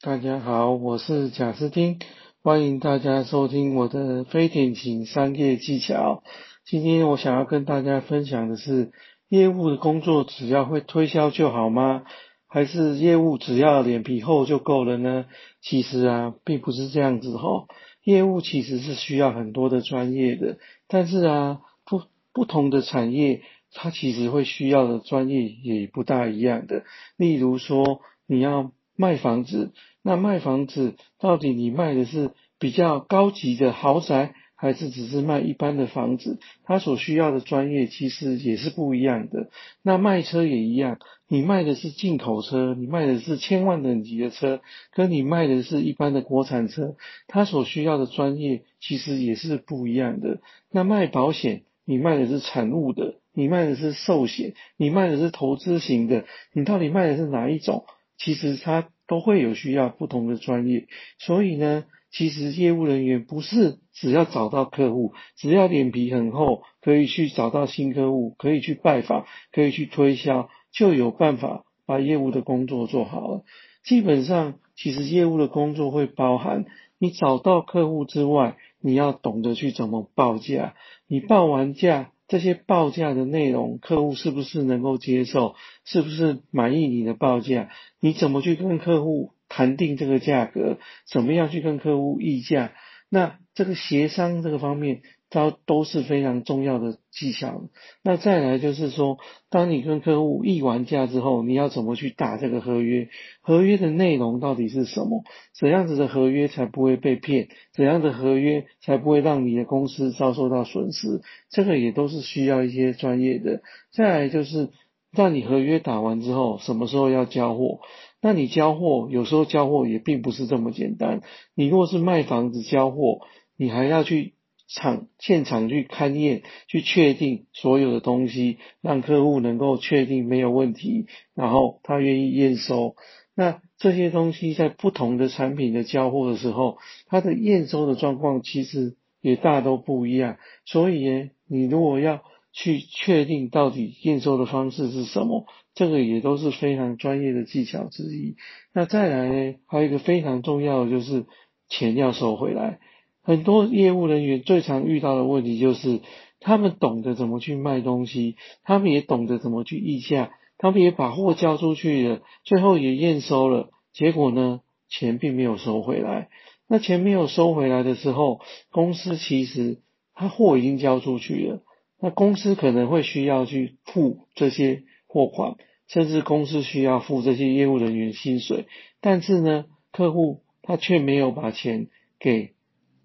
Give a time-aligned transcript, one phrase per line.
[0.00, 1.98] 大家好，我是贾斯汀，
[2.40, 6.22] 欢迎大家收听我的非典型商业技巧。
[6.64, 8.92] 今天我想要跟大家分享的是，
[9.28, 12.04] 业务的工作只要会推销就好吗？
[12.46, 15.24] 还是业务只要脸皮厚就够了呢？
[15.60, 17.66] 其实啊，并不是这样子哈。
[18.04, 26.84] 业务其实是需要很多的专业的，但是啊，不不同的产业，它其实会需要的专业也不大一样的。
[27.16, 29.70] 例如说，你要卖房子，
[30.02, 36.40] 那卖房子到底你卖的是比较高级的豪宅，还是只是卖一般的房子？
[36.64, 39.50] 它所需要的专业其实也是不一样的。
[39.82, 44.60] 那卖车也一样，你卖的是进口车，你卖的是千万等级的车，
[44.92, 46.96] 跟你卖的是一般的国产车，
[47.28, 50.40] 它所需要的专业其实也是不一样的。
[50.72, 57.84] 那卖保险，你卖的是产物的，你卖的是寿险，你卖的是投资型的，你到底卖的是哪一种？
[58.20, 60.86] 其实它都会有需要不同的专业，
[61.18, 73.44] 所以呢，其实业务人员不是只要找到客户，只要脸皮很厚，可以去找到新客户，可以去拜访，可以去推销，就有办法把业务的工作做好了。
[73.82, 76.66] 基本上，其实业务的工作会包含
[76.98, 80.74] 你找到客户之外，你要懂得去怎么报价，
[81.06, 82.12] 你报完价。
[82.28, 85.56] 这些报价的内容，客户是不是能够接受？
[85.84, 87.70] 是不是满意你的报价？
[87.98, 90.78] 你怎么去跟客户谈定这个价格？
[91.10, 92.72] 怎么样去跟客户议价？
[93.08, 95.02] 那这个协商这个方面。
[95.30, 97.62] 它都是非常重要的技巧。
[98.02, 99.18] 那再来就是说，
[99.50, 103.08] 当你跟客户议完价之后，你要怎么去打这个合约？
[103.42, 105.24] 合约的内容到底是什么？
[105.54, 107.48] 怎样子的合约才不会被骗？
[107.74, 111.20] 怎样的合约才不会让你的公司遭受到损失？
[111.50, 113.60] 这个也都是需要一些专业的。
[113.92, 114.70] 再来就是，
[115.12, 117.80] 让你合约打完之后，什么时候要交货？
[118.22, 121.20] 那你交货有时候交货也并不是这么简单。
[121.54, 123.20] 你如果是卖房子交货，
[123.58, 124.32] 你还要去。
[124.68, 132.94] 场现场去勘验，去确定所有的东西，让客户能够确定没有问题，然后他愿意验收。
[133.34, 140.36] 那这些东西在不同的产品的交货的时候，它的验收的状况其实也大都不一样。
[140.64, 148.36] 所以呢，你如果要去确定到底验收的方式是什么，这个也都是非常专业的技巧之一。
[148.74, 151.24] 那再来呢，还有一个非常重要的就是
[151.68, 152.80] 钱要收回来。
[153.28, 156.00] 很多业务人员最常遇到的问题就是，
[156.40, 166.30] 他们懂得怎么去卖东西，他们也懂得怎么去议价，他们也把货交出去了，最后也验收了，结果呢，钱并没有收回来。
[166.68, 168.40] 那钱没有收回来的时候，
[168.70, 169.82] 公司其实
[170.14, 171.60] 他货已经交出去了，
[172.00, 175.56] 那公司可能会需要去付这些货款，
[175.86, 178.64] 甚至公司需要付这些业务人员薪水，
[179.02, 181.88] 但是呢，客户他却没有把钱
[182.18, 182.54] 给。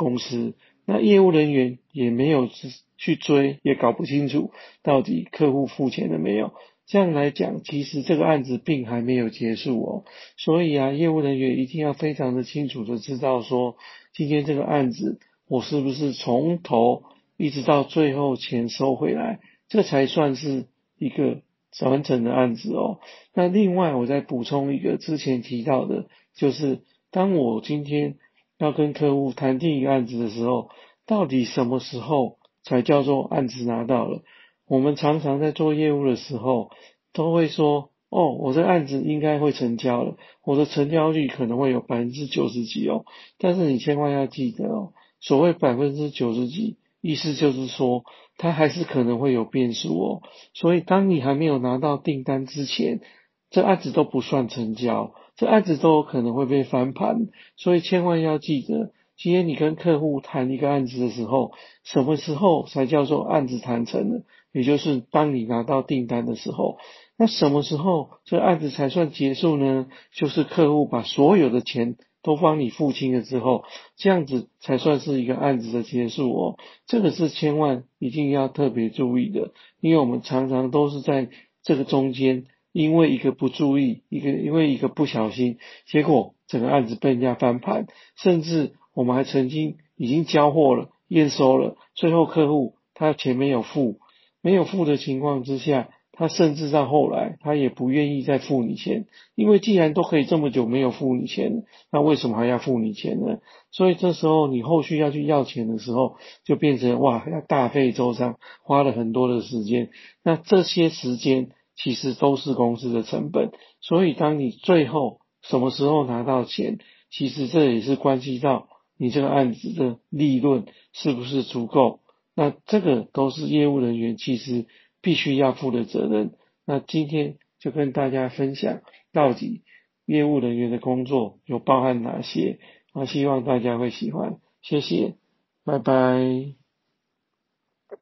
[0.00, 0.54] 公司
[0.86, 2.48] 那业务人员也没有
[2.96, 4.50] 去追，也搞不清楚
[4.82, 6.54] 到底客户付钱了没有。
[6.86, 10.04] 这样来讲，其实这个案子并还没有结束哦。
[10.38, 13.76] 所以啊，业务人员一定要非常的清楚的知道说，
[14.14, 17.02] 今天这个案子我是不是从头
[17.36, 20.64] 一直到最后钱收回来，这才算是
[20.98, 21.42] 一个
[21.82, 23.00] 完整的案子哦。
[23.34, 28.16] 那另外我再补充一个之前提到的，就是当我今天。
[28.60, 30.68] 要跟客户谈定一个案子的时候，
[31.06, 34.20] 到底什么时候才叫做案子拿到了？
[34.68, 36.70] 我们常常在做业务的时候，
[37.14, 43.06] 都会说：“哦，我这案子应该会成交了，我的成交率可能会有百分之九十几哦。”
[43.40, 48.04] 但是你千万要记得哦，所谓百分之九十几，意思就是说，
[48.36, 50.22] 它还是可能会有变数哦。
[50.52, 53.00] 所以，当你还没有拿到订单之前，
[53.48, 55.14] 这案子都不算成交。
[55.40, 61.52] 这案子都有可能会被翻盘，所以千万要记得，今天你跟客户谈一个案子的时候，
[61.82, 64.22] 什么时候才叫做案子谈成了？
[64.52, 66.76] 也就是当你拿到订单的时候，
[67.16, 69.86] 那什么时候这案子才算结束呢？
[70.12, 73.64] 就是客户把所有的钱都帮你付清了之后，
[73.96, 76.58] 这样子才算是一个案子的结束哦。
[76.84, 81.30] 这个是千万一定要特别注意的，因为我们常常都是在
[81.62, 82.44] 这个中间。
[82.72, 87.86] 因为一个不注意，一个因为一个不小心，结果整个案子被人家翻盘，
[88.16, 93.98] 甚至我们还曾经已经交货了、验收了，最后客户他钱没有付，
[94.40, 103.38] 没有付的情况之下，他甚至到后来他也不愿意再付你钱，因为既然都可以这么久没有付你钱，那为什么还要付你钱呢？
[103.72, 109.90] 所以这时候你后续要去要钱的时候，就变成哇要大费周章，花了很多的时间，
[110.22, 111.50] 那这些时间。
[111.82, 116.78] 其实都是公司的成本，所以当你最后什么时候拿到钱，
[117.10, 118.68] 其实这也是关系到
[118.98, 122.00] 你这个案子的利润是不是足够。
[122.34, 124.66] 那这个都是业务人员其实
[125.00, 126.32] 必须要负的责任。
[126.66, 128.80] 那今天就跟大家分享
[129.12, 129.62] 到底
[130.04, 132.58] 业务人员的工作有包含哪些，
[132.92, 135.16] 啊，希望大家会喜欢，谢谢，
[135.64, 136.59] 拜拜。